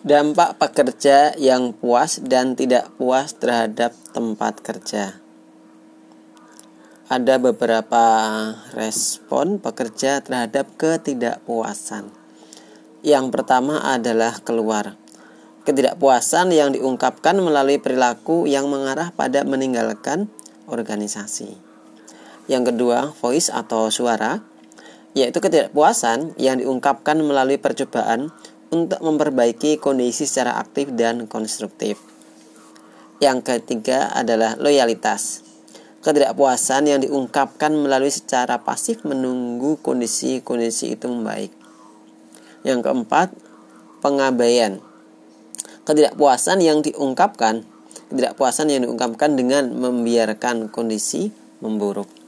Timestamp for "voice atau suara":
23.20-24.40